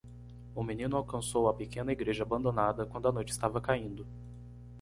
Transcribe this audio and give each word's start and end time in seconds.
O 0.55 0.63
menino 0.63 0.97
alcançou 0.97 1.47
a 1.47 1.53
pequena 1.53 1.91
igreja 1.91 2.23
abandonada 2.23 2.87
quando 2.87 3.07
a 3.07 3.11
noite 3.11 3.31
estava 3.31 3.61
caindo. 3.61 4.03